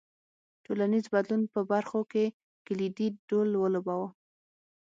ټولنیز 0.65 1.05
بدلون 1.13 1.41
په 1.53 1.59
برخو 1.71 1.99
کې 2.11 2.25
کلیدي 2.65 3.07
رول 3.29 3.51
ولوباوه. 3.57 4.09